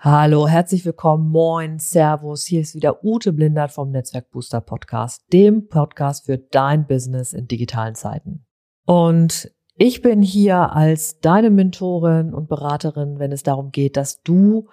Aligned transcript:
Hallo, 0.00 0.46
herzlich 0.46 0.84
willkommen, 0.84 1.28
moin, 1.28 1.80
servus. 1.80 2.44
Hier 2.44 2.60
ist 2.60 2.76
wieder 2.76 3.02
Ute 3.02 3.32
Blindert 3.32 3.72
vom 3.72 3.90
Netzwerk 3.90 4.30
Booster 4.30 4.60
Podcast, 4.60 5.24
dem 5.32 5.66
Podcast 5.66 6.26
für 6.26 6.38
dein 6.38 6.86
Business 6.86 7.32
in 7.32 7.48
digitalen 7.48 7.96
Zeiten. 7.96 8.46
Und 8.86 9.52
ich 9.74 10.00
bin 10.00 10.22
hier 10.22 10.72
als 10.72 11.18
deine 11.18 11.50
Mentorin 11.50 12.32
und 12.32 12.48
Beraterin, 12.48 13.18
wenn 13.18 13.32
es 13.32 13.42
darum 13.42 13.72
geht, 13.72 13.96
dass 13.96 14.22
du 14.22 14.68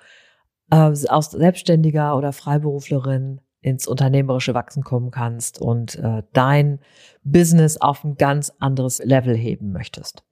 äh, 0.69 0.93
aus 1.07 1.31
Selbstständiger 1.31 2.15
oder 2.15 2.31
Freiberuflerin 2.31 3.41
ins 3.65 3.87
unternehmerische 3.87 4.53
Wachsen 4.53 4.83
kommen 4.83 5.09
kannst 5.09 5.59
und 5.59 5.95
äh, 5.95 6.21
dein 6.33 6.79
Business 7.23 7.77
auf 7.81 8.03
ein 8.03 8.15
ganz 8.15 8.53
anderes 8.59 9.03
Level 9.03 9.35
heben 9.35 9.71
möchtest. 9.71 10.23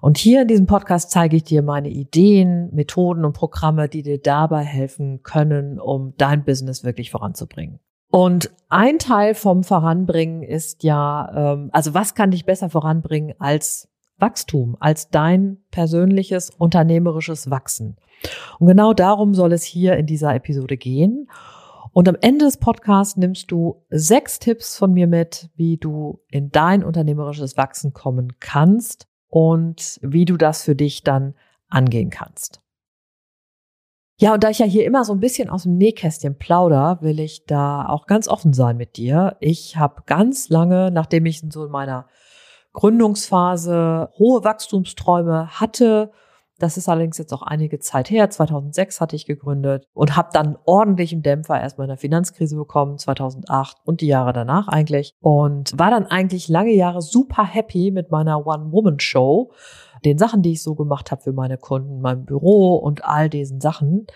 Und 0.00 0.16
hier 0.16 0.42
in 0.42 0.48
diesem 0.48 0.66
Podcast 0.66 1.10
zeige 1.10 1.36
ich 1.36 1.44
dir 1.44 1.60
meine 1.60 1.90
Ideen, 1.90 2.74
Methoden 2.74 3.26
und 3.26 3.34
Programme, 3.34 3.90
die 3.90 4.02
dir 4.02 4.18
dabei 4.18 4.62
helfen 4.62 5.22
können, 5.22 5.78
um 5.78 6.14
dein 6.16 6.42
Business 6.42 6.82
wirklich 6.82 7.10
voranzubringen. 7.10 7.80
Und 8.10 8.50
ein 8.70 8.98
Teil 8.98 9.34
vom 9.34 9.62
Voranbringen 9.62 10.42
ist 10.42 10.82
ja, 10.82 11.52
ähm, 11.52 11.68
also 11.72 11.92
was 11.92 12.14
kann 12.14 12.30
dich 12.30 12.46
besser 12.46 12.70
voranbringen 12.70 13.34
als 13.38 13.88
Wachstum, 14.16 14.78
als 14.80 15.10
dein 15.10 15.58
persönliches 15.70 16.48
unternehmerisches 16.48 17.50
Wachsen? 17.50 17.98
Und 18.58 18.68
genau 18.68 18.94
darum 18.94 19.34
soll 19.34 19.52
es 19.52 19.64
hier 19.64 19.98
in 19.98 20.06
dieser 20.06 20.34
Episode 20.34 20.78
gehen. 20.78 21.28
Und 21.92 22.08
am 22.08 22.16
Ende 22.20 22.44
des 22.44 22.58
Podcasts 22.58 23.16
nimmst 23.16 23.50
du 23.50 23.84
sechs 23.90 24.38
Tipps 24.38 24.76
von 24.78 24.92
mir 24.92 25.06
mit, 25.06 25.50
wie 25.56 25.76
du 25.76 26.20
in 26.28 26.50
dein 26.50 26.84
unternehmerisches 26.84 27.56
Wachsen 27.56 27.92
kommen 27.92 28.38
kannst 28.38 29.08
und 29.28 29.98
wie 30.02 30.24
du 30.24 30.36
das 30.36 30.62
für 30.62 30.76
dich 30.76 31.02
dann 31.02 31.34
angehen 31.68 32.10
kannst. 32.10 32.60
Ja, 34.18 34.34
und 34.34 34.44
da 34.44 34.50
ich 34.50 34.58
ja 34.58 34.66
hier 34.66 34.84
immer 34.84 35.04
so 35.04 35.14
ein 35.14 35.20
bisschen 35.20 35.48
aus 35.48 35.62
dem 35.62 35.78
Nähkästchen 35.78 36.36
plauder, 36.36 36.98
will 37.00 37.18
ich 37.20 37.46
da 37.46 37.88
auch 37.88 38.06
ganz 38.06 38.28
offen 38.28 38.52
sein 38.52 38.76
mit 38.76 38.96
dir. 38.96 39.36
Ich 39.40 39.76
habe 39.78 40.02
ganz 40.04 40.50
lange, 40.50 40.90
nachdem 40.90 41.24
ich 41.24 41.42
so 41.48 41.64
in 41.64 41.70
meiner 41.70 42.06
Gründungsphase 42.74 44.10
hohe 44.18 44.44
Wachstumsträume 44.44 45.58
hatte 45.58 46.12
das 46.60 46.76
ist 46.76 46.88
allerdings 46.88 47.18
jetzt 47.18 47.32
auch 47.32 47.42
einige 47.42 47.78
Zeit 47.78 48.10
her. 48.10 48.28
2006 48.28 49.00
hatte 49.00 49.16
ich 49.16 49.26
gegründet 49.26 49.86
und 49.94 50.16
habe 50.16 50.28
dann 50.32 50.58
ordentlichen 50.66 51.22
Dämpfer 51.22 51.60
erstmal 51.60 51.86
in 51.86 51.90
der 51.90 51.96
Finanzkrise 51.96 52.54
bekommen, 52.54 52.98
2008 52.98 53.78
und 53.84 54.02
die 54.02 54.06
Jahre 54.06 54.32
danach 54.32 54.68
eigentlich. 54.68 55.14
Und 55.20 55.76
war 55.78 55.90
dann 55.90 56.06
eigentlich 56.06 56.48
lange 56.48 56.72
Jahre 56.72 57.00
super 57.00 57.44
happy 57.44 57.90
mit 57.90 58.10
meiner 58.10 58.46
One-Woman-Show, 58.46 59.52
den 60.04 60.18
Sachen, 60.18 60.42
die 60.42 60.52
ich 60.52 60.62
so 60.62 60.74
gemacht 60.74 61.10
habe 61.10 61.22
für 61.22 61.32
meine 61.32 61.56
Kunden, 61.56 62.00
meinem 62.00 62.26
Büro 62.26 62.76
und 62.76 63.04
all 63.04 63.30
diesen 63.30 63.60
Sachen. 63.60 64.06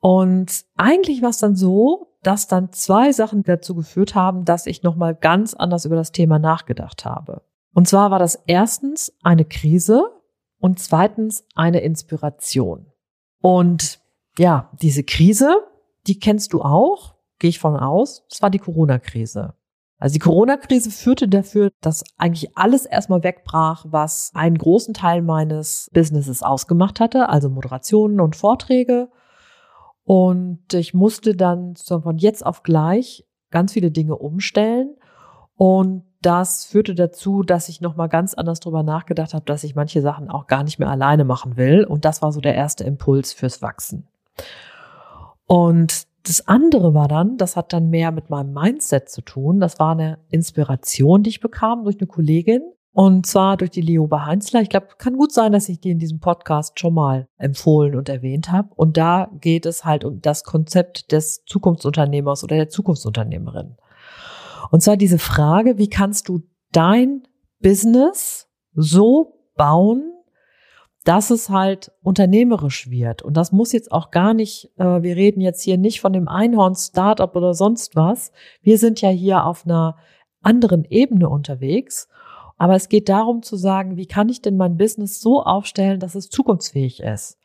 Und 0.00 0.64
eigentlich 0.76 1.20
war 1.20 1.30
es 1.30 1.38
dann 1.38 1.56
so, 1.56 2.08
dass 2.22 2.48
dann 2.48 2.72
zwei 2.72 3.12
Sachen 3.12 3.42
dazu 3.42 3.74
geführt 3.74 4.14
haben, 4.14 4.44
dass 4.46 4.66
ich 4.66 4.82
nochmal 4.82 5.14
ganz 5.14 5.52
anders 5.52 5.84
über 5.84 5.96
das 5.96 6.12
Thema 6.12 6.38
nachgedacht 6.38 7.04
habe. 7.04 7.42
Und 7.74 7.86
zwar 7.86 8.10
war 8.10 8.18
das 8.18 8.42
erstens 8.46 9.12
eine 9.22 9.44
Krise, 9.44 10.04
und 10.60 10.78
zweitens 10.78 11.44
eine 11.54 11.80
Inspiration. 11.80 12.86
Und 13.40 14.00
ja, 14.38 14.70
diese 14.80 15.02
Krise, 15.02 15.56
die 16.06 16.18
kennst 16.18 16.52
du 16.52 16.62
auch, 16.62 17.16
gehe 17.38 17.50
ich 17.50 17.58
von 17.58 17.76
aus, 17.76 18.26
das 18.28 18.42
war 18.42 18.50
die 18.50 18.58
Corona-Krise. 18.58 19.54
Also 19.98 20.14
die 20.14 20.18
Corona-Krise 20.18 20.90
führte 20.90 21.28
dafür, 21.28 21.70
dass 21.82 22.04
eigentlich 22.16 22.56
alles 22.56 22.86
erstmal 22.86 23.22
wegbrach, 23.22 23.84
was 23.88 24.30
einen 24.34 24.56
großen 24.56 24.94
Teil 24.94 25.20
meines 25.20 25.90
Businesses 25.92 26.42
ausgemacht 26.42 27.00
hatte, 27.00 27.28
also 27.28 27.50
Moderationen 27.50 28.20
und 28.20 28.34
Vorträge. 28.34 29.10
Und 30.04 30.72
ich 30.72 30.94
musste 30.94 31.36
dann 31.36 31.76
von 31.76 32.16
jetzt 32.16 32.44
auf 32.44 32.62
gleich 32.62 33.26
ganz 33.50 33.74
viele 33.74 33.90
Dinge 33.90 34.16
umstellen. 34.16 34.96
Und 35.54 36.04
das 36.22 36.64
führte 36.64 36.94
dazu, 36.94 37.42
dass 37.42 37.68
ich 37.68 37.80
nochmal 37.80 38.08
ganz 38.08 38.34
anders 38.34 38.60
drüber 38.60 38.82
nachgedacht 38.82 39.34
habe, 39.34 39.44
dass 39.44 39.64
ich 39.64 39.74
manche 39.74 40.02
Sachen 40.02 40.30
auch 40.30 40.46
gar 40.46 40.64
nicht 40.64 40.78
mehr 40.78 40.90
alleine 40.90 41.24
machen 41.24 41.56
will. 41.56 41.84
Und 41.84 42.04
das 42.04 42.22
war 42.22 42.32
so 42.32 42.40
der 42.40 42.54
erste 42.54 42.84
Impuls 42.84 43.32
fürs 43.32 43.62
Wachsen. 43.62 44.06
Und 45.46 46.06
das 46.24 46.46
andere 46.46 46.92
war 46.92 47.08
dann, 47.08 47.38
das 47.38 47.56
hat 47.56 47.72
dann 47.72 47.88
mehr 47.88 48.12
mit 48.12 48.28
meinem 48.28 48.52
Mindset 48.52 49.08
zu 49.08 49.22
tun. 49.22 49.60
Das 49.60 49.78
war 49.78 49.92
eine 49.92 50.18
Inspiration, 50.28 51.22
die 51.22 51.30
ich 51.30 51.40
bekam 51.40 51.84
durch 51.84 51.98
eine 51.98 52.06
Kollegin. 52.06 52.62
Und 52.92 53.24
zwar 53.24 53.56
durch 53.56 53.70
die 53.70 53.80
Lioba 53.80 54.26
Heinzler. 54.26 54.62
Ich 54.62 54.68
glaube, 54.68 54.88
kann 54.98 55.16
gut 55.16 55.32
sein, 55.32 55.52
dass 55.52 55.68
ich 55.68 55.80
die 55.80 55.90
in 55.90 56.00
diesem 56.00 56.18
Podcast 56.18 56.78
schon 56.78 56.92
mal 56.92 57.28
empfohlen 57.38 57.94
und 57.94 58.08
erwähnt 58.08 58.50
habe. 58.50 58.68
Und 58.74 58.96
da 58.96 59.30
geht 59.40 59.64
es 59.64 59.84
halt 59.84 60.04
um 60.04 60.20
das 60.20 60.42
Konzept 60.44 61.12
des 61.12 61.44
Zukunftsunternehmers 61.46 62.42
oder 62.42 62.56
der 62.56 62.68
Zukunftsunternehmerin. 62.68 63.76
Und 64.70 64.82
zwar 64.82 64.96
diese 64.96 65.18
Frage, 65.18 65.78
wie 65.78 65.88
kannst 65.88 66.28
du 66.28 66.42
dein 66.72 67.22
Business 67.60 68.48
so 68.74 69.34
bauen, 69.56 70.10
dass 71.04 71.30
es 71.30 71.48
halt 71.48 71.92
unternehmerisch 72.02 72.90
wird. 72.90 73.22
Und 73.22 73.36
das 73.36 73.52
muss 73.52 73.72
jetzt 73.72 73.90
auch 73.90 74.10
gar 74.10 74.34
nicht, 74.34 74.70
äh, 74.76 75.02
wir 75.02 75.16
reden 75.16 75.40
jetzt 75.40 75.62
hier 75.62 75.78
nicht 75.78 76.00
von 76.00 76.12
dem 76.12 76.28
Einhorn-Startup 76.28 77.34
oder 77.34 77.54
sonst 77.54 77.96
was. 77.96 78.32
Wir 78.62 78.78
sind 78.78 79.00
ja 79.00 79.08
hier 79.08 79.46
auf 79.46 79.64
einer 79.64 79.96
anderen 80.42 80.84
Ebene 80.84 81.28
unterwegs. 81.28 82.08
Aber 82.58 82.74
es 82.74 82.90
geht 82.90 83.08
darum 83.08 83.42
zu 83.42 83.56
sagen, 83.56 83.96
wie 83.96 84.06
kann 84.06 84.28
ich 84.28 84.42
denn 84.42 84.58
mein 84.58 84.76
Business 84.76 85.20
so 85.20 85.42
aufstellen, 85.42 86.00
dass 86.00 86.14
es 86.14 86.28
zukunftsfähig 86.28 87.00
ist? 87.00 87.38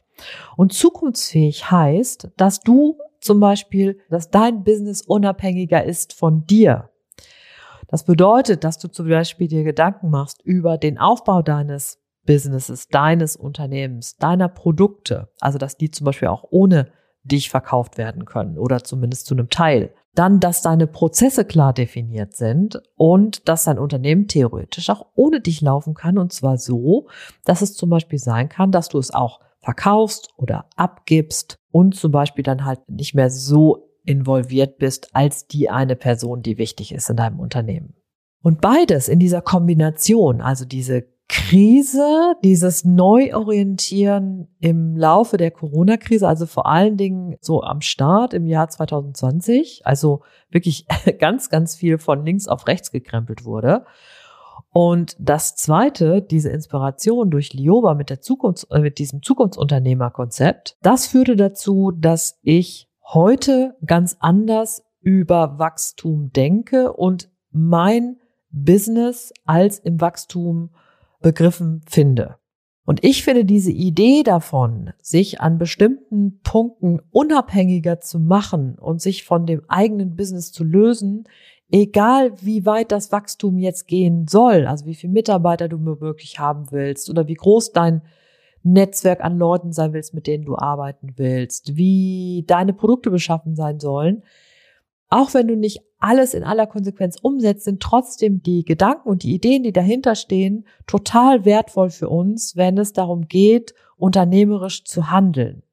Und 0.58 0.74
zukunftsfähig 0.74 1.72
heißt, 1.72 2.32
dass 2.36 2.60
du 2.60 2.98
zum 3.22 3.40
Beispiel, 3.40 4.00
dass 4.10 4.30
dein 4.30 4.64
Business 4.66 5.02
unabhängiger 5.02 5.86
ist 5.86 6.14
von 6.14 6.46
dir. 6.46 6.90
Das 7.88 8.06
bedeutet, 8.06 8.64
dass 8.64 8.78
du 8.78 8.88
zum 8.88 9.08
Beispiel 9.08 9.48
dir 9.48 9.64
Gedanken 9.64 10.10
machst 10.10 10.42
über 10.44 10.78
den 10.78 10.98
Aufbau 10.98 11.42
deines 11.42 12.00
Businesses, 12.26 12.88
deines 12.88 13.36
Unternehmens, 13.36 14.18
deiner 14.18 14.50
Produkte, 14.50 15.30
also 15.40 15.58
dass 15.58 15.78
die 15.78 15.92
zum 15.92 16.06
Beispiel 16.06 16.28
auch 16.28 16.46
ohne 16.50 16.92
dich 17.24 17.50
verkauft 17.50 17.98
werden 17.98 18.26
können 18.26 18.58
oder 18.58 18.84
zumindest 18.84 19.26
zu 19.26 19.36
einem 19.36 19.50
Teil. 19.50 19.94
Dann, 20.14 20.40
dass 20.40 20.62
deine 20.62 20.88
Prozesse 20.88 21.44
klar 21.44 21.74
definiert 21.74 22.36
sind 22.36 22.82
und 22.96 23.50
dass 23.50 23.66
dein 23.66 23.80
Unternehmen 23.80 24.28
theoretisch 24.28 24.90
auch 24.90 25.08
ohne 25.16 25.42
dich 25.42 25.62
laufen 25.62 25.94
kann 25.94 26.18
und 26.18 26.32
zwar 26.32 26.58
so, 26.58 27.08
dass 27.44 27.62
es 27.62 27.76
zum 27.76 27.90
Beispiel 27.90 28.20
sein 28.20 28.48
kann, 28.48 28.72
dass 28.72 28.90
du 28.90 28.98
es 28.98 29.14
auch 29.14 29.40
verkaufst 29.60 30.30
oder 30.38 30.70
abgibst 30.76 31.58
und 31.72 31.96
zum 31.96 32.12
Beispiel 32.12 32.44
dann 32.44 32.64
halt 32.64 32.88
nicht 32.88 33.16
mehr 33.16 33.30
so 33.30 33.90
involviert 34.06 34.78
bist 34.78 35.10
als 35.14 35.48
die 35.48 35.70
eine 35.70 35.96
Person, 35.96 36.42
die 36.42 36.58
wichtig 36.58 36.94
ist 36.94 37.10
in 37.10 37.18
deinem 37.18 37.40
Unternehmen. 37.40 37.96
Und 38.42 38.62
beides 38.62 39.08
in 39.08 39.20
dieser 39.20 39.42
Kombination, 39.42 40.42
also 40.42 40.66
diese 40.66 41.08
Krise, 41.28 42.36
dieses 42.44 42.86
Neuorientieren 42.86 44.48
im 44.60 44.96
Laufe 44.96 45.38
der 45.38 45.50
Corona-Krise, 45.50 46.28
also 46.28 46.46
vor 46.46 46.68
allen 46.68 46.98
Dingen 46.98 47.36
so 47.42 47.64
am 47.64 47.82
Start 47.82 48.36
im 48.36 48.46
Jahr 48.46 48.70
2020, 48.70 49.82
also 49.86 50.22
wirklich 50.52 50.86
ganz, 51.20 51.50
ganz 51.50 51.76
viel 51.76 51.98
von 51.98 52.24
links 52.24 52.48
auf 52.48 52.68
rechts 52.68 52.92
gekrempelt 52.92 53.44
wurde. 53.46 53.86
Und 54.72 55.16
das 55.20 55.56
zweite, 55.56 56.22
diese 56.22 56.50
Inspiration 56.50 57.32
durch 57.32 57.54
Lioba 57.54 57.96
mit 57.96 58.10
der 58.10 58.22
Zukunft, 58.22 58.68
äh, 58.72 58.80
mit 58.80 59.00
diesem 59.00 59.24
Zukunftsunternehmerkonzept, 59.24 60.78
das 60.82 61.08
führte 61.08 61.36
dazu, 61.36 61.92
dass 61.92 62.40
ich 62.44 62.90
heute 63.14 63.76
ganz 63.86 64.18
anders 64.20 64.84
über 65.02 65.60
Wachstum 65.60 66.32
denke 66.32 66.94
und 66.94 67.30
mein 67.52 68.18
Business 68.50 69.32
als 69.46 69.80
im 69.80 70.02
Wachstum 70.02 70.72
begriffen 71.22 71.82
finde. 71.88 72.38
Und 72.86 73.04
ich 73.04 73.24
finde 73.24 73.46
diese 73.46 73.72
Idee 73.72 74.24
davon, 74.24 74.92
sich 75.02 75.42
an 75.42 75.58
bestimmten 75.58 76.40
Punkten 76.42 77.02
unabhängiger 77.12 78.00
zu 78.00 78.20
machen 78.20 78.78
und 78.80 79.02
sich 79.02 79.24
von 79.24 79.46
dem 79.46 79.64
eigenen 79.68 80.16
Business 80.16 80.52
zu 80.52 80.64
lösen, 80.64 81.28
egal 81.72 82.34
wie 82.42 82.66
weit 82.66 82.92
das 82.92 83.12
Wachstum 83.12 83.58
jetzt 83.58 83.88
gehen 83.88 84.28
soll, 84.28 84.68
also 84.68 84.86
wie 84.86 84.94
viele 84.94 85.14
Mitarbeiter 85.14 85.68
du 85.68 85.84
wirklich 86.00 86.38
haben 86.38 86.72
willst 86.72 87.10
oder 87.10 87.28
wie 87.28 87.34
groß 87.34 87.72
dein 87.72 88.04
Netzwerk 88.66 89.24
an 89.24 89.38
Leuten 89.38 89.72
sein 89.72 89.94
willst, 89.94 90.14
mit 90.14 90.28
denen 90.28 90.46
du 90.46 90.58
arbeiten 90.58 91.14
willst, 91.16 91.78
wie 91.78 92.44
deine 92.48 92.74
Produkte 92.74 93.12
beschaffen 93.12 93.56
sein 93.56 93.80
sollen, 93.80 94.24
auch 95.10 95.34
wenn 95.34 95.48
du 95.48 95.56
nicht 95.56 95.82
alles 96.00 96.34
in 96.34 96.44
aller 96.44 96.68
Konsequenz 96.68 97.18
umsetzt, 97.22 97.64
sind 97.64 97.82
trotzdem 97.82 98.42
die 98.42 98.66
Gedanken 98.66 99.08
und 99.08 99.24
die 99.24 99.34
Ideen, 99.34 99.64
die 99.64 99.72
dahinter 99.72 100.16
stehen, 100.16 100.66
total 100.88 101.46
wertvoll 101.46 101.90
für 101.90 102.10
uns, 102.10 102.56
wenn 102.56 102.78
es 102.78 102.92
darum 102.92 103.28
geht, 103.28 103.74
unternehmerisch 103.98 104.84
zu 104.84 105.10
handeln. 105.10 105.64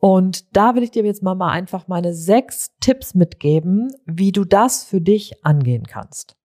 Und 0.00 0.56
da 0.56 0.74
will 0.74 0.82
ich 0.82 0.90
dir 0.90 1.04
jetzt 1.04 1.22
mal, 1.22 1.40
einfach 1.42 1.88
meine 1.88 2.14
sechs 2.14 2.72
Tipps 2.80 3.14
mitgeben, 3.14 3.92
wie 4.06 4.32
du 4.32 4.44
das 4.44 4.84
für 4.84 5.00
dich 5.00 5.44
angehen 5.44 5.86
kannst. 5.86 6.36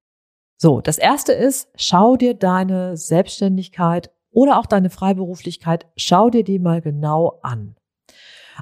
So, 0.57 0.81
das 0.81 0.97
erste 0.97 1.33
ist, 1.33 1.67
schau 1.75 2.15
dir 2.15 2.33
deine 2.33 2.97
Selbstständigkeit 2.97 4.11
oder 4.33 4.59
auch 4.59 4.65
deine 4.65 4.89
Freiberuflichkeit, 4.89 5.87
schau 5.95 6.29
dir 6.29 6.43
die 6.43 6.59
mal 6.59 6.81
genau 6.81 7.39
an. 7.41 7.75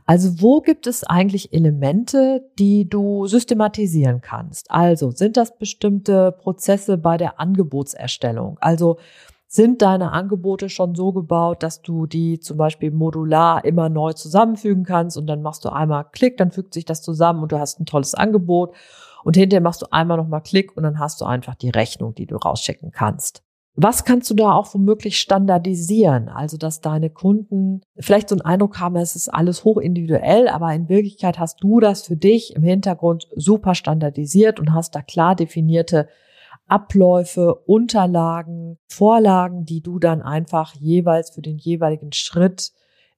Also 0.06 0.42
wo 0.42 0.62
gibt 0.62 0.88
es 0.88 1.04
eigentlich 1.04 1.54
Elemente, 1.54 2.50
die 2.58 2.88
du 2.88 3.28
systematisieren 3.28 4.22
kannst? 4.22 4.72
Also 4.72 5.12
sind 5.12 5.38
das 5.38 5.58
bestimmte 5.58 6.32
Prozesse 6.32 6.98
bei 6.98 7.18
der 7.18 7.40
Angebotserstellung? 7.40 8.58
Also 8.62 8.98
sind 9.48 9.82
deine 9.82 10.14
Angebote 10.14 10.70
schon 10.70 10.96
so 10.96 11.12
gebaut, 11.12 11.62
dass 11.62 11.82
du 11.82 12.06
die 12.06 12.40
zum 12.40 12.56
Beispiel 12.56 12.90
modular 12.90 13.66
immer 13.66 13.90
neu 13.90 14.14
zusammenfügen 14.14 14.86
kannst 14.86 15.18
und 15.18 15.28
dann 15.28 15.42
machst 15.42 15.66
du 15.66 15.70
einmal 15.70 16.06
Klick, 16.10 16.38
dann 16.38 16.52
fügt 16.52 16.74
sich 16.74 16.86
das 16.86 17.02
zusammen 17.02 17.44
und 17.44 17.52
du 17.52 17.60
hast 17.60 17.78
ein 17.80 17.86
tolles 17.86 18.16
Angebot 18.16 18.74
und 19.26 19.36
hinterher 19.36 19.62
machst 19.62 19.82
du 19.82 19.92
einmal 19.92 20.16
nochmal 20.16 20.42
Klick 20.42 20.78
und 20.78 20.84
dann 20.84 21.00
hast 21.00 21.20
du 21.20 21.26
einfach 21.26 21.56
die 21.56 21.70
Rechnung, 21.70 22.16
die 22.16 22.28
du 22.28 22.38
rausschicken 22.38 22.92
kannst. 22.92 23.44
Was 23.76 24.04
kannst 24.04 24.30
du 24.30 24.34
da 24.34 24.52
auch 24.52 24.74
womöglich 24.74 25.18
standardisieren? 25.18 26.28
Also, 26.28 26.58
dass 26.58 26.82
deine 26.82 27.10
Kunden 27.10 27.82
vielleicht 27.98 28.30
so 28.30 28.36
einen 28.36 28.42
Eindruck 28.42 28.80
haben, 28.80 28.98
es 28.98 29.16
ist 29.16 29.30
alles 29.30 29.64
hoch 29.64 29.78
individuell, 29.78 30.50
aber 30.50 30.74
in 30.74 30.90
Wirklichkeit 30.90 31.40
hast 31.40 31.64
du 31.64 31.80
das 31.80 32.06
für 32.06 32.18
dich 32.18 32.56
im 32.56 32.64
Hintergrund 32.64 33.28
super 33.36 33.74
standardisiert 33.74 34.60
und 34.60 34.74
hast 34.74 34.96
da 34.96 35.02
klar 35.02 35.36
definierte 35.36 36.10
Abläufe, 36.68 37.56
Unterlagen, 37.66 38.78
Vorlagen, 38.90 39.66
die 39.66 39.82
du 39.82 40.00
dann 40.00 40.22
einfach 40.22 40.76
jeweils 40.76 41.32
für 41.32 41.42
den 41.42 41.58
jeweiligen 41.58 42.12
Schritt 42.12 42.72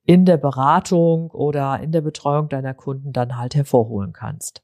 in 0.06 0.26
der 0.26 0.38
Beratung 0.38 1.32
oder 1.32 1.80
in 1.80 1.92
der 1.92 2.02
Betreuung 2.02 2.50
deiner 2.50 2.74
Kunden 2.74 3.12
dann 3.12 3.38
halt 3.38 3.56
hervorholen 3.56 4.14
kannst. 4.14 4.64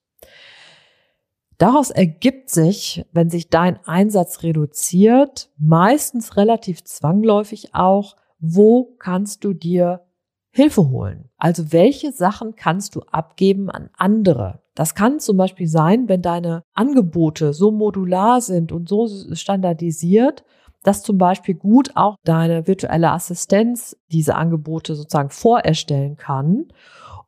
Daraus 1.59 1.89
ergibt 1.91 2.50
sich, 2.50 3.06
wenn 3.11 3.29
sich 3.29 3.50
dein 3.50 3.85
Einsatz 3.85 4.44
reduziert, 4.44 5.50
meistens 5.57 6.38
relativ 6.38 6.85
zwangläufig 6.85 7.75
auch, 7.75 8.15
wo 8.39 8.95
kannst 8.97 9.44
du 9.44 9.51
dir 9.51 10.06
Hilfe 10.51 10.89
holen? 10.89 11.29
Also 11.38 11.73
welche 11.73 12.13
Sachen 12.13 12.56
kannst 12.56 12.95
du 12.95 13.01
abgeben 13.11 13.69
an 13.69 13.89
andere? 13.97 14.61
Das 14.73 14.95
kann 14.95 15.19
zum 15.19 15.35
Beispiel 15.35 15.67
sein, 15.67 16.07
wenn 16.07 16.21
deine 16.21 16.63
Angebote 16.73 17.51
so 17.51 17.71
modular 17.71 18.39
sind 18.39 18.71
und 18.71 18.88
so 18.88 19.09
standardisiert, 19.33 20.45
dass 20.83 21.04
zum 21.04 21.18
Beispiel 21.18 21.56
gut 21.56 21.92
auch 21.95 22.16
deine 22.23 22.68
virtuelle 22.68 23.11
Assistenz 23.11 23.97
diese 24.13 24.35
Angebote 24.35 24.95
sozusagen 24.95 25.30
vorerstellen 25.30 26.16
kann 26.16 26.68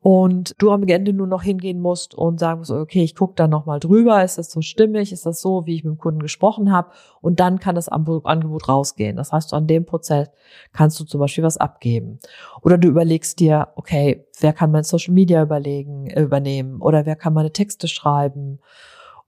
und 0.03 0.55
du 0.57 0.71
am 0.71 0.83
Ende 0.83 1.13
nur 1.13 1.27
noch 1.27 1.43
hingehen 1.43 1.79
musst 1.79 2.15
und 2.15 2.39
sagen 2.39 2.59
musst, 2.59 2.71
okay, 2.71 3.03
ich 3.03 3.15
gucke 3.15 3.35
da 3.35 3.47
nochmal 3.47 3.79
drüber, 3.79 4.23
ist 4.23 4.39
das 4.39 4.51
so 4.51 4.61
stimmig, 4.61 5.11
ist 5.11 5.27
das 5.27 5.41
so, 5.41 5.67
wie 5.67 5.75
ich 5.75 5.83
mit 5.83 5.93
dem 5.93 5.99
Kunden 5.99 6.21
gesprochen 6.21 6.71
habe 6.71 6.89
und 7.21 7.39
dann 7.39 7.59
kann 7.59 7.75
das 7.75 7.87
Angebot 7.87 8.67
rausgehen. 8.67 9.15
Das 9.15 9.31
heißt, 9.31 9.53
an 9.53 9.67
dem 9.67 9.85
Prozess 9.85 10.29
kannst 10.73 10.99
du 10.99 11.03
zum 11.03 11.19
Beispiel 11.19 11.43
was 11.43 11.57
abgeben. 11.57 12.19
Oder 12.63 12.79
du 12.79 12.87
überlegst 12.87 13.39
dir, 13.39 13.67
okay, 13.75 14.25
wer 14.39 14.53
kann 14.53 14.71
mein 14.71 14.83
Social 14.83 15.13
Media 15.13 15.43
überlegen, 15.43 16.09
übernehmen 16.09 16.81
oder 16.81 17.05
wer 17.05 17.15
kann 17.15 17.33
meine 17.33 17.53
Texte 17.53 17.87
schreiben 17.87 18.59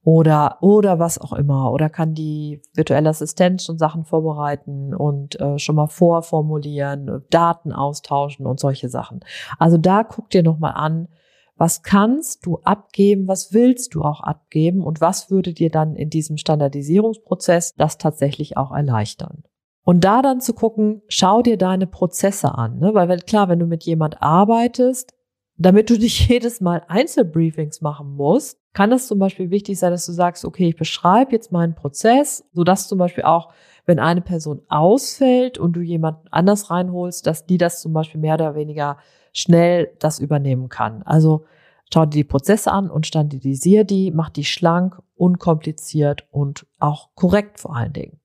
oder 0.04 0.58
oder 0.60 0.98
was 0.98 1.18
auch 1.18 1.32
immer 1.32 1.72
oder 1.72 1.88
kann 1.88 2.14
die 2.14 2.60
virtuelle 2.74 3.08
Assistenz 3.08 3.64
schon 3.64 3.78
Sachen 3.78 4.04
vorbereiten 4.04 4.94
und 4.94 5.40
äh, 5.40 5.58
schon 5.58 5.76
mal 5.76 5.86
vorformulieren, 5.86 7.22
Daten 7.30 7.72
austauschen 7.72 8.46
und 8.46 8.60
solche 8.60 8.90
Sachen. 8.90 9.20
Also 9.58 9.78
da 9.78 10.04
guck 10.04 10.28
dir 10.28 10.42
noch 10.42 10.58
mal 10.58 10.72
an, 10.72 11.08
was 11.56 11.82
kannst 11.82 12.44
du 12.44 12.58
abgeben, 12.64 13.28
was 13.28 13.52
willst 13.52 13.94
du 13.94 14.02
auch 14.02 14.20
abgeben 14.20 14.82
und 14.82 15.00
was 15.00 15.30
würde 15.30 15.54
dir 15.54 15.70
dann 15.70 15.96
in 15.96 16.10
diesem 16.10 16.36
Standardisierungsprozess 16.36 17.74
das 17.76 17.96
tatsächlich 17.96 18.56
auch 18.56 18.72
erleichtern. 18.72 19.44
Und 19.84 20.04
da 20.04 20.20
dann 20.20 20.40
zu 20.40 20.52
gucken, 20.54 21.02
schau 21.08 21.42
dir 21.42 21.56
deine 21.56 21.86
Prozesse 21.86 22.54
an, 22.54 22.78
ne? 22.78 22.92
weil 22.94 23.18
klar, 23.20 23.48
wenn 23.48 23.58
du 23.58 23.66
mit 23.66 23.84
jemand 23.84 24.20
arbeitest, 24.22 25.14
damit 25.56 25.90
du 25.90 25.94
nicht 25.94 26.28
jedes 26.28 26.60
Mal 26.60 26.82
Einzelbriefings 26.88 27.80
machen 27.80 28.14
musst, 28.14 28.58
kann 28.74 28.92
es 28.92 29.06
zum 29.06 29.18
Beispiel 29.18 29.50
wichtig 29.50 29.78
sein, 29.78 29.92
dass 29.92 30.04
du 30.04 30.12
sagst, 30.12 30.44
okay, 30.44 30.68
ich 30.68 30.76
beschreibe 30.76 31.32
jetzt 31.32 31.52
meinen 31.52 31.74
Prozess, 31.74 32.44
sodass 32.52 32.88
zum 32.88 32.98
Beispiel 32.98 33.24
auch, 33.24 33.52
wenn 33.86 33.98
eine 33.98 34.20
Person 34.20 34.62
ausfällt 34.68 35.58
und 35.58 35.74
du 35.74 35.80
jemand 35.80 36.18
anders 36.32 36.70
reinholst, 36.70 37.26
dass 37.26 37.46
die 37.46 37.58
das 37.58 37.80
zum 37.80 37.92
Beispiel 37.92 38.20
mehr 38.20 38.34
oder 38.34 38.54
weniger 38.54 38.98
schnell 39.32 39.92
das 40.00 40.18
übernehmen 40.18 40.68
kann. 40.68 41.02
Also 41.02 41.44
schau 41.92 42.04
dir 42.04 42.18
die 42.18 42.24
Prozesse 42.24 42.72
an 42.72 42.90
und 42.90 43.06
standardisier 43.06 43.84
die, 43.84 44.10
mach 44.10 44.30
die 44.30 44.44
schlank, 44.44 45.00
unkompliziert 45.14 46.26
und 46.30 46.66
auch 46.78 47.10
korrekt 47.14 47.60
vor 47.60 47.76
allen 47.76 47.92
Dingen. 47.92 48.20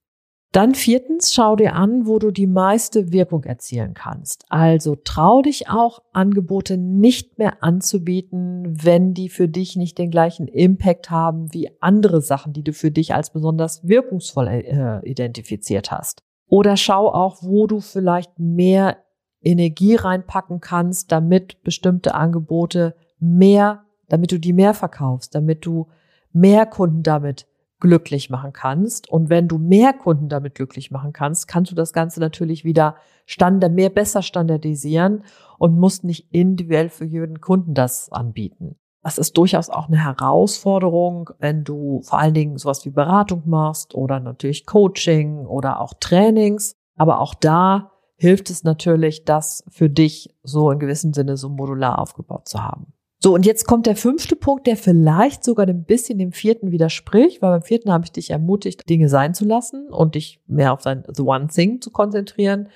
Dann 0.51 0.74
viertens, 0.74 1.32
schau 1.32 1.56
dir 1.56 1.75
an, 1.75 2.08
wo 2.08 2.18
du 2.18 2.32
die 2.32 2.48
meiste 2.48 3.12
Wirkung 3.12 3.44
erzielen 3.44 3.94
kannst. 3.94 4.46
Also 4.50 4.96
trau 4.96 5.44
dich 5.44 5.70
auch, 5.70 6.00
Angebote 6.12 6.75
nicht 6.77 7.38
mehr 7.38 7.63
anzubieten, 7.63 8.63
wenn 8.84 9.13
die 9.13 9.29
für 9.29 9.48
dich 9.48 9.75
nicht 9.75 10.00
den 10.00 10.10
gleichen 10.10 10.48
Impact 10.48 11.12
haben 11.12 11.53
wie 11.53 11.70
andere 11.82 12.22
Sachen, 12.22 12.53
die 12.53 12.63
du 12.63 12.74
für 12.74 12.89
dich 12.89 13.13
als 13.13 13.32
besonders 13.32 13.88
wirkungsvoll 13.88 14.48
äh, 14.48 15.08
identifiziert 15.08 15.91
hast. 15.91 16.24
Oder 16.48 16.77
schau 16.77 17.13
auch, 17.13 17.44
wo 17.44 17.68
du 17.68 17.79
vielleicht 17.79 18.39
mehr 18.39 18.98
Energie 19.41 19.96
reinpacken 19.96 20.62
kannst, 20.62 21.12
damit 21.12 21.62
bestimmte 21.63 22.15
Angebote 22.15 22.96
mehr, 23.20 23.84
damit 24.08 24.32
du 24.32 24.39
die 24.39 24.53
mehr 24.53 24.74
verkaufst, 24.74 25.36
damit 25.36 25.63
du 25.65 25.88
mehr 26.34 26.65
Kunden 26.65 27.03
damit 27.03 27.46
glücklich 27.79 28.29
machen 28.29 28.53
kannst. 28.53 29.09
Und 29.09 29.29
wenn 29.29 29.48
du 29.48 29.57
mehr 29.57 29.93
Kunden 29.93 30.29
damit 30.29 30.55
glücklich 30.55 30.91
machen 30.91 31.13
kannst, 31.13 31.48
kannst 31.48 31.71
du 31.71 31.75
das 31.75 31.93
Ganze 31.93 32.19
natürlich 32.19 32.63
wieder 32.63 32.95
standard, 33.25 33.74
mehr 33.74 33.89
besser 33.89 34.21
standardisieren 34.21 35.24
und 35.57 35.79
musst 35.79 36.03
nicht 36.03 36.27
individuell 36.33 36.89
für 36.89 37.05
jeden 37.05 37.41
Kunden 37.41 37.74
das 37.74 38.12
anbieten. 38.12 38.75
Das 39.01 39.17
ist 39.17 39.38
durchaus 39.38 39.69
auch 39.69 39.88
eine 39.88 40.03
Herausforderung, 40.03 41.29
wenn 41.39 41.63
du 41.63 42.01
vor 42.03 42.19
allen 42.19 42.33
Dingen 42.33 42.57
sowas 42.57 42.86
wie 42.86 42.89
Beratung 42.89 43.43
machst 43.45 43.95
oder 43.95 44.19
natürlich 44.19 44.65
Coaching 44.65 45.45
oder 45.45 45.79
auch 45.79 45.93
Trainings. 46.00 46.75
Aber 46.98 47.21
auch 47.21 47.33
da 47.33 47.91
hilft 48.17 48.50
es 48.50 48.63
natürlich, 48.65 49.24
das 49.24 49.63
für 49.69 49.89
dich 49.89 50.36
so 50.43 50.69
in 50.71 50.79
gewissem 50.79 51.13
Sinne 51.13 51.38
so 51.38 51.48
modular 51.48 52.00
aufgebaut 52.00 52.50
zu 52.50 52.62
haben. 52.62 52.93
So, 53.21 53.33
und 53.33 53.45
jetzt 53.45 53.67
kommt 53.67 53.85
der 53.85 53.97
fünfte 53.97 54.38
Punkt, 54.38 54.65
der 54.65 54.77
vielleicht 54.77 55.43
sogar 55.43 55.67
ein 55.67 55.83
bisschen 55.83 56.19
dem 56.19 56.31
vierten 56.31 56.71
widerspricht, 56.71 57.41
weil 57.41 57.51
beim 57.51 57.63
vierten 57.63 57.91
habe 57.91 58.05
ich 58.05 58.13
dich 58.13 58.29
ermutigt, 58.29 58.89
Dinge 58.89 59.09
sein 59.09 59.33
zu 59.33 59.43
lassen 59.43 59.89
und 59.89 60.15
dich 60.15 60.41
mehr 60.47 60.71
auf 60.71 60.83
dein 60.83 61.03
The 61.05 61.23
One 61.23 61.47
Thing 61.47 61.81
zu 61.81 61.91
konzentrieren. 61.91 62.69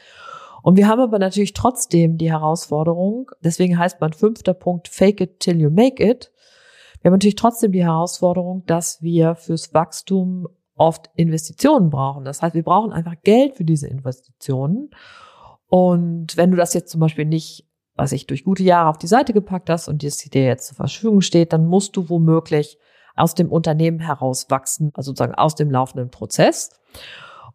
Und 0.62 0.76
wir 0.76 0.90
haben 0.90 1.00
aber 1.00 1.18
natürlich 1.18 1.54
trotzdem 1.54 2.18
die 2.18 2.30
Herausforderung, 2.30 3.32
deswegen 3.42 3.80
heißt 3.80 4.02
mein 4.02 4.12
fünfter 4.12 4.54
Punkt 4.54 4.90
Fake 4.90 5.22
it 5.22 5.40
till 5.40 5.62
you 5.62 5.70
make 5.70 6.04
it. 6.04 6.30
Wir 7.02 7.10
haben 7.10 7.16
natürlich 7.16 7.36
trotzdem 7.36 7.72
die 7.72 7.84
Herausforderung, 7.84 8.66
dass 8.66 9.02
wir 9.02 9.36
fürs 9.36 9.74
Wachstum 9.74 10.48
oft 10.76 11.10
Investitionen 11.16 11.90
brauchen. 11.90 12.26
Das 12.26 12.42
heißt, 12.42 12.56
wir 12.56 12.64
brauchen 12.64 12.92
einfach 12.92 13.16
Geld 13.24 13.56
für 13.56 13.64
diese 13.64 13.88
Investitionen. 13.88 14.90
Und 15.68 16.36
wenn 16.36 16.52
du 16.52 16.58
das 16.58 16.74
jetzt 16.74 16.92
zum 16.92 17.00
Beispiel 17.00 17.26
nicht 17.26 17.66
was 17.96 18.12
ich 18.12 18.28
durch 18.28 18.44
gute 18.44 18.64
Jahre 18.64 18.90
auf 18.90 18.98
die 18.98 19.08
Seite 19.08 19.34
gepackt 19.34 19.70
hast 19.70 19.88
und 19.88 20.04
das 20.04 20.18
dir 20.18 20.46
jetzt 20.46 20.68
zur 20.68 20.76
Verfügung 20.76 21.22
steht, 21.22 21.54
dann 21.54 21.68
musst 21.68 21.96
du 21.96 22.10
womöglich 22.10 22.78
aus 23.16 23.36
dem 23.36 23.52
Unternehmen 23.52 24.00
heraus 24.00 24.48
wachsen, 24.50 24.92
also 24.96 25.12
sozusagen 25.12 25.36
aus 25.36 25.56
dem 25.56 25.70
laufenden 25.70 26.10
Prozess. 26.10 26.72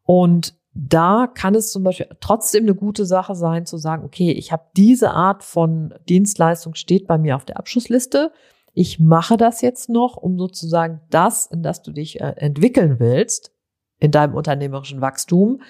Und 0.04 0.54
da 0.74 1.26
kann 1.26 1.56
es 1.56 1.72
zum 1.72 1.82
Beispiel 1.82 2.08
trotzdem 2.20 2.62
eine 2.64 2.74
gute 2.74 3.04
Sache 3.04 3.34
sein, 3.34 3.66
zu 3.66 3.78
sagen, 3.78 4.04
okay, 4.04 4.30
ich 4.30 4.52
habe 4.52 4.64
diese 4.76 5.10
Art 5.10 5.42
von 5.42 5.92
Dienstleistung 6.08 6.74
steht 6.74 7.08
bei 7.08 7.18
mir 7.18 7.34
auf 7.34 7.44
der 7.44 7.58
Abschlussliste. 7.58 8.30
Ich 8.74 9.00
mache 9.00 9.36
das 9.36 9.60
jetzt 9.60 9.88
noch, 9.88 10.16
um 10.16 10.38
sozusagen 10.38 11.00
das, 11.10 11.46
in 11.46 11.64
das 11.64 11.82
du 11.82 11.90
dich 11.90 12.20
äh, 12.20 12.34
entwickeln 12.36 13.00
willst, 13.00 13.52
in 13.98 14.12
deinem 14.12 14.34
unternehmerischen 14.34 15.00
Wachstum, 15.00 15.62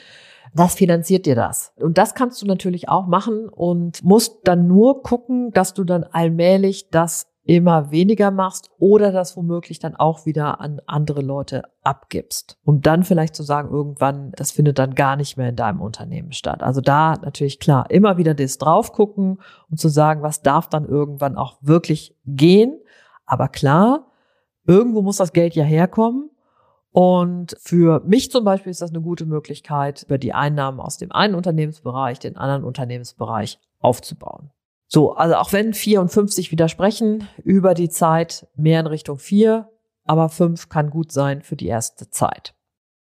was 0.55 0.75
finanziert 0.75 1.26
dir 1.26 1.35
das? 1.35 1.73
Und 1.76 1.99
das 1.99 2.14
kannst 2.14 2.40
du 2.43 2.47
natürlich 2.47 2.88
auch 2.88 3.07
machen 3.07 3.49
und 3.49 4.02
musst 4.02 4.40
dann 4.45 4.67
nur 4.67 5.02
gucken, 5.02 5.50
dass 5.52 5.75
du 5.75 5.85
dann 5.85 6.05
allmählich 6.05 6.90
das 6.90 7.26
immer 7.49 7.90
weniger 7.90 8.31
machst 8.31 8.71
oder 8.78 9.11
das 9.11 9.35
womöglich 9.35 9.78
dann 9.78 9.97
auch 9.97 10.26
wieder 10.26 10.61
an 10.61 10.83
andere 10.87 11.23
Leute 11.23 11.62
abgibst. 11.83 12.59
Um 12.62 12.83
dann 12.83 13.05
vielleicht 13.05 13.35
zu 13.35 13.43
sagen, 13.43 13.71
irgendwann, 13.71 14.33
das 14.37 14.50
findet 14.50 14.78
dann 14.78 14.95
gar 14.95 15.17
nicht 15.17 15.38
mehr 15.38 15.49
in 15.49 15.57
deinem 15.57 15.81
Unternehmen 15.81 16.33
statt. 16.33 16.62
Also 16.62 16.83
da 16.83 17.14
natürlich 17.23 17.59
klar, 17.59 17.90
immer 17.90 18.19
wieder 18.19 18.35
das 18.35 18.59
drauf 18.59 18.93
gucken 18.93 19.40
und 19.71 19.81
zu 19.81 19.88
sagen, 19.88 20.21
was 20.21 20.43
darf 20.43 20.69
dann 20.69 20.85
irgendwann 20.85 21.37
auch 21.37 21.57
wirklich 21.62 22.14
gehen. 22.26 22.78
Aber 23.25 23.49
klar, 23.49 24.12
irgendwo 24.67 25.00
muss 25.00 25.17
das 25.17 25.33
Geld 25.33 25.55
ja 25.55 25.64
herkommen. 25.64 26.28
Und 26.92 27.57
für 27.61 28.00
mich 28.00 28.30
zum 28.30 28.45
Beispiel 28.45 28.71
ist 28.71 28.83
das 28.83 28.90
eine 28.90 29.02
gute 29.02 29.26
Möglichkeit, 29.26 30.04
über 30.04 30.18
die 30.18 30.33
Einnahmen 30.33 30.80
aus 30.80 30.97
dem 30.97 31.12
einen 31.12 31.35
Unternehmensbereich 31.35 32.18
den 32.18 32.37
anderen 32.37 32.64
Unternehmensbereich 32.64 33.59
aufzubauen. 33.78 34.50
So, 34.87 35.12
also 35.12 35.35
auch 35.37 35.52
wenn 35.52 35.75
vier 35.75 36.00
und 36.00 36.11
fünf 36.11 36.33
sich 36.33 36.50
widersprechen, 36.50 37.28
über 37.45 37.75
die 37.75 37.90
Zeit 37.90 38.49
mehr 38.57 38.80
in 38.80 38.87
Richtung 38.87 39.18
vier, 39.18 39.68
aber 40.04 40.30
fünf 40.30 40.71
kann 40.71 40.88
gut 40.88 41.12
sein 41.12 41.42
für 41.42 41.57
die 41.57 41.66
erste 41.66 42.09
Zeit. 42.09 42.54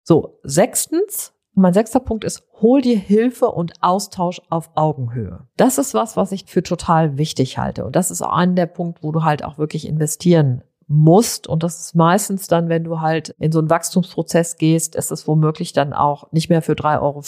So, 0.03 0.39
sechstens, 0.41 1.33
mein 1.53 1.73
sechster 1.73 1.99
Punkt 1.99 2.23
ist, 2.23 2.43
hol 2.61 2.81
dir 2.81 2.97
Hilfe 2.97 3.47
und 3.47 3.73
Austausch 3.81 4.41
auf 4.49 4.71
Augenhöhe. 4.75 5.47
Das 5.55 5.77
ist 5.77 5.93
was, 5.93 6.17
was 6.17 6.31
ich 6.31 6.45
für 6.45 6.63
total 6.63 7.17
wichtig 7.19 7.59
halte. 7.59 7.85
Und 7.85 7.95
das 7.95 8.09
ist 8.09 8.23
auch 8.23 8.33
einer 8.33 8.55
der 8.55 8.65
Punkte, 8.65 9.03
wo 9.03 9.11
du 9.11 9.23
halt 9.23 9.43
auch 9.43 9.59
wirklich 9.59 9.87
investieren 9.87 10.63
musst. 10.87 11.47
Und 11.47 11.63
das 11.63 11.79
ist 11.79 11.95
meistens 11.95 12.47
dann, 12.47 12.69
wenn 12.69 12.83
du 12.83 13.01
halt 13.01 13.35
in 13.39 13.51
so 13.51 13.59
einen 13.59 13.69
Wachstumsprozess 13.69 14.57
gehst, 14.57 14.95
ist 14.95 15.11
es 15.11 15.27
womöglich 15.27 15.73
dann 15.73 15.93
auch 15.93 16.31
nicht 16.31 16.49
mehr 16.49 16.61
für 16.61 16.73
3,50 16.73 17.01
Euro 17.01 17.21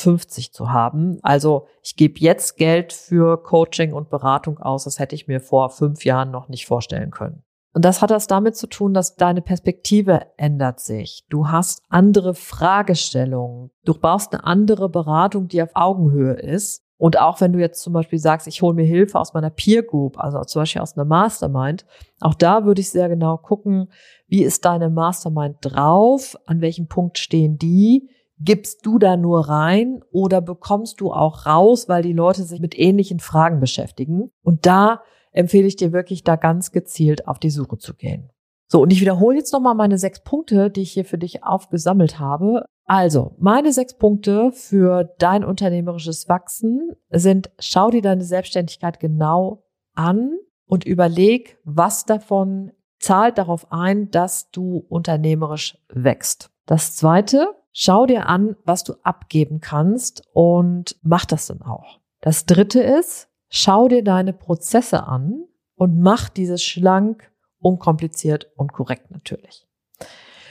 zu 0.51 0.71
haben. 0.71 1.19
Also 1.21 1.67
ich 1.83 1.95
gebe 1.95 2.19
jetzt 2.19 2.57
Geld 2.57 2.93
für 2.93 3.41
Coaching 3.41 3.93
und 3.93 4.09
Beratung 4.09 4.59
aus. 4.59 4.85
Das 4.85 4.99
hätte 4.99 5.15
ich 5.15 5.27
mir 5.27 5.41
vor 5.41 5.69
fünf 5.69 6.05
Jahren 6.05 6.31
noch 6.31 6.47
nicht 6.47 6.65
vorstellen 6.65 7.11
können. 7.11 7.43
Und 7.73 7.85
das 7.85 8.01
hat 8.01 8.09
das 8.09 8.27
damit 8.27 8.55
zu 8.55 8.67
tun, 8.67 8.93
dass 8.93 9.15
deine 9.15 9.41
Perspektive 9.41 10.21
ändert 10.37 10.79
sich. 10.79 11.25
Du 11.29 11.49
hast 11.49 11.83
andere 11.89 12.33
Fragestellungen. 12.33 13.69
Du 13.85 13.93
brauchst 13.93 14.33
eine 14.33 14.43
andere 14.43 14.89
Beratung, 14.89 15.47
die 15.47 15.61
auf 15.61 15.69
Augenhöhe 15.75 16.33
ist. 16.33 16.83
Und 16.99 17.17
auch 17.17 17.39
wenn 17.39 17.53
du 17.53 17.59
jetzt 17.59 17.81
zum 17.81 17.93
Beispiel 17.93 18.19
sagst, 18.19 18.45
ich 18.45 18.61
hole 18.61 18.75
mir 18.75 18.83
Hilfe 18.83 19.17
aus 19.17 19.33
meiner 19.33 19.49
Peer 19.49 19.83
Group, 19.83 20.19
also 20.19 20.41
zum 20.43 20.61
Beispiel 20.61 20.81
aus 20.81 20.97
einer 20.97 21.05
Mastermind, 21.05 21.85
auch 22.19 22.35
da 22.35 22.65
würde 22.65 22.81
ich 22.81 22.91
sehr 22.91 23.07
genau 23.07 23.37
gucken, 23.37 23.87
wie 24.27 24.43
ist 24.43 24.65
deine 24.65 24.89
Mastermind 24.89 25.55
drauf, 25.61 26.35
an 26.45 26.59
welchem 26.59 26.87
Punkt 26.87 27.17
stehen 27.17 27.57
die, 27.57 28.09
gibst 28.37 28.85
du 28.85 28.99
da 28.99 29.15
nur 29.15 29.47
rein 29.47 30.01
oder 30.11 30.41
bekommst 30.41 30.99
du 30.99 31.13
auch 31.13 31.45
raus, 31.45 31.87
weil 31.87 32.03
die 32.03 32.13
Leute 32.13 32.43
sich 32.43 32.59
mit 32.59 32.77
ähnlichen 32.77 33.21
Fragen 33.21 33.61
beschäftigen. 33.61 34.31
Und 34.43 34.65
da 34.65 35.01
empfehle 35.31 35.67
ich 35.67 35.77
dir 35.77 35.93
wirklich, 35.93 36.25
da 36.25 36.35
ganz 36.35 36.71
gezielt 36.71 37.29
auf 37.29 37.39
die 37.39 37.49
Suche 37.49 37.77
zu 37.77 37.95
gehen. 37.95 38.29
So, 38.71 38.83
und 38.83 38.93
ich 38.93 39.01
wiederhole 39.01 39.37
jetzt 39.37 39.51
nochmal 39.51 39.73
meine 39.73 39.97
sechs 39.97 40.23
Punkte, 40.23 40.69
die 40.69 40.81
ich 40.81 40.91
hier 40.91 41.05
für 41.05 41.17
dich 41.17 41.43
aufgesammelt 41.43 42.19
habe. 42.19 42.65
Also, 42.85 43.35
meine 43.39 43.73
sechs 43.73 43.95
Punkte 43.95 44.51
für 44.51 45.15
dein 45.17 45.43
unternehmerisches 45.43 46.29
Wachsen 46.29 46.91
sind, 47.09 47.49
schau 47.59 47.89
dir 47.89 48.03
deine 48.03 48.23
Selbstständigkeit 48.23 48.99
genau 48.99 49.63
an 49.95 50.37
und 50.67 50.85
überleg, 50.85 51.57
was 51.63 52.05
davon 52.05 52.71
zahlt 52.99 53.39
darauf 53.39 53.71
ein, 53.71 54.11
dass 54.11 54.51
du 54.51 54.85
unternehmerisch 54.87 55.77
wächst. 55.89 56.51
Das 56.67 56.95
zweite, 56.95 57.55
schau 57.71 58.05
dir 58.05 58.27
an, 58.27 58.55
was 58.65 58.83
du 58.83 58.93
abgeben 59.01 59.61
kannst 59.61 60.21
und 60.31 60.95
mach 61.01 61.25
das 61.25 61.47
dann 61.47 61.63
auch. 61.63 61.99
Das 62.21 62.45
dritte 62.45 62.81
ist, 62.81 63.29
schau 63.49 63.87
dir 63.87 64.03
deine 64.03 64.33
Prozesse 64.33 65.07
an 65.07 65.45
und 65.75 65.99
mach 65.99 66.29
dieses 66.29 66.63
schlank 66.63 67.31
unkompliziert 67.59 68.51
und 68.55 68.73
korrekt 68.73 69.11
natürlich. 69.11 69.65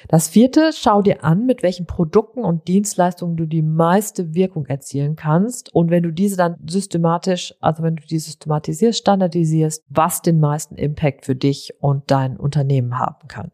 Das 0.06 0.28
vierte, 0.28 0.70
schau 0.72 1.02
dir 1.02 1.24
an, 1.24 1.44
mit 1.44 1.62
welchen 1.62 1.86
Produkten 1.86 2.44
und 2.44 2.68
Dienstleistungen 2.68 3.36
du 3.36 3.46
die 3.46 3.62
meiste 3.62 4.34
Wirkung 4.34 4.66
erzielen 4.66 5.16
kannst. 5.16 5.74
Und 5.74 5.90
wenn 5.90 6.02
du 6.02 6.12
diese 6.12 6.36
dann 6.36 6.56
systematisch, 6.66 7.54
also 7.60 7.82
wenn 7.82 7.96
du 7.96 8.06
die 8.06 8.18
systematisierst, 8.18 8.98
standardisierst, 8.98 9.84
was 9.88 10.22
den 10.22 10.38
meisten 10.40 10.76
Impact 10.76 11.26
für 11.26 11.34
dich 11.34 11.74
und 11.80 12.10
dein 12.10 12.36
Unternehmen 12.36 12.98
haben 12.98 13.28
kann. 13.28 13.50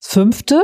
Das 0.00 0.12
fünfte, 0.12 0.62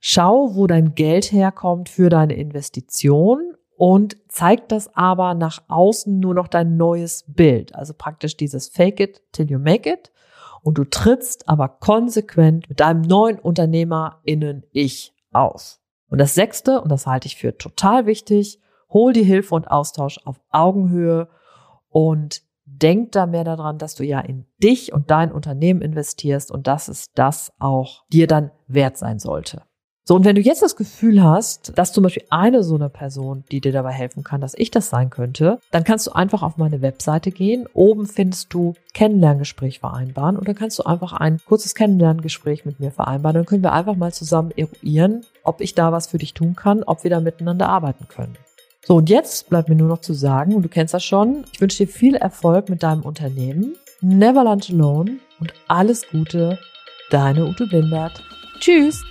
schau, 0.00 0.54
wo 0.54 0.66
dein 0.66 0.94
Geld 0.94 1.30
herkommt 1.32 1.88
für 1.88 2.08
deine 2.08 2.34
Investition 2.34 3.54
und 3.76 4.16
zeig 4.28 4.68
das 4.68 4.94
aber 4.96 5.34
nach 5.34 5.62
außen 5.68 6.18
nur 6.18 6.34
noch 6.34 6.48
dein 6.48 6.76
neues 6.76 7.24
Bild. 7.28 7.74
Also 7.74 7.94
praktisch 7.94 8.36
dieses 8.36 8.68
Fake 8.68 9.00
it 9.00 9.22
till 9.32 9.50
you 9.50 9.58
make 9.58 9.88
it 9.88 10.10
und 10.62 10.78
du 10.78 10.84
trittst 10.84 11.48
aber 11.48 11.68
konsequent 11.68 12.68
mit 12.68 12.80
deinem 12.80 13.02
neuen 13.02 13.38
UnternehmerInnen-Ich 13.38 15.14
auf. 15.32 15.80
Und 16.08 16.18
das 16.18 16.34
sechste, 16.34 16.80
und 16.80 16.90
das 16.90 17.06
halte 17.06 17.26
ich 17.26 17.36
für 17.36 17.56
total 17.56 18.06
wichtig, 18.06 18.60
hol 18.90 19.12
die 19.12 19.24
Hilfe 19.24 19.54
und 19.54 19.70
Austausch 19.70 20.18
auf 20.24 20.40
Augenhöhe 20.50 21.28
und 21.88 22.42
denk 22.64 23.12
da 23.12 23.26
mehr 23.26 23.44
daran, 23.44 23.78
dass 23.78 23.94
du 23.94 24.04
ja 24.04 24.20
in 24.20 24.46
dich 24.62 24.92
und 24.92 25.10
dein 25.10 25.32
Unternehmen 25.32 25.80
investierst 25.80 26.50
und 26.50 26.66
dass 26.66 26.88
es 26.88 27.12
das 27.14 27.52
auch 27.58 28.04
dir 28.12 28.26
dann 28.26 28.50
wert 28.66 28.96
sein 28.96 29.18
sollte. 29.18 29.62
So, 30.08 30.14
und 30.14 30.24
wenn 30.24 30.36
du 30.36 30.40
jetzt 30.40 30.62
das 30.62 30.76
Gefühl 30.76 31.20
hast, 31.20 31.76
dass 31.76 31.92
zum 31.92 32.04
Beispiel 32.04 32.22
eine 32.30 32.62
so 32.62 32.76
eine 32.76 32.88
Person, 32.88 33.42
die 33.50 33.60
dir 33.60 33.72
dabei 33.72 33.90
helfen 33.90 34.22
kann, 34.22 34.40
dass 34.40 34.54
ich 34.56 34.70
das 34.70 34.88
sein 34.88 35.10
könnte, 35.10 35.58
dann 35.72 35.82
kannst 35.82 36.06
du 36.06 36.12
einfach 36.12 36.44
auf 36.44 36.58
meine 36.58 36.80
Webseite 36.80 37.32
gehen. 37.32 37.66
Oben 37.74 38.06
findest 38.06 38.54
du 38.54 38.74
Kennenlerngespräch 38.94 39.80
vereinbaren 39.80 40.36
und 40.36 40.46
dann 40.46 40.54
kannst 40.54 40.78
du 40.78 40.84
einfach 40.84 41.12
ein 41.12 41.40
kurzes 41.44 41.74
Kennenlerngespräch 41.74 42.64
mit 42.64 42.78
mir 42.78 42.92
vereinbaren. 42.92 43.34
Dann 43.34 43.46
können 43.46 43.64
wir 43.64 43.72
einfach 43.72 43.96
mal 43.96 44.12
zusammen 44.12 44.52
eruieren, 44.56 45.26
ob 45.42 45.60
ich 45.60 45.74
da 45.74 45.90
was 45.90 46.06
für 46.06 46.18
dich 46.18 46.34
tun 46.34 46.54
kann, 46.54 46.84
ob 46.84 47.02
wir 47.02 47.10
da 47.10 47.18
miteinander 47.18 47.68
arbeiten 47.68 48.06
können. 48.06 48.36
So, 48.84 48.94
und 48.94 49.10
jetzt 49.10 49.48
bleibt 49.48 49.68
mir 49.68 49.74
nur 49.74 49.88
noch 49.88 50.02
zu 50.02 50.12
sagen, 50.12 50.54
und 50.54 50.62
du 50.62 50.68
kennst 50.68 50.94
das 50.94 51.02
schon, 51.02 51.44
ich 51.52 51.60
wünsche 51.60 51.84
dir 51.84 51.90
viel 51.92 52.14
Erfolg 52.14 52.68
mit 52.68 52.84
deinem 52.84 53.02
Unternehmen. 53.02 53.74
Never 54.00 54.44
lunch 54.44 54.70
alone 54.70 55.16
und 55.40 55.52
alles 55.66 56.08
Gute, 56.08 56.60
deine 57.10 57.44
Ute 57.46 57.66
Blindert. 57.66 58.22
Tschüss! 58.60 59.02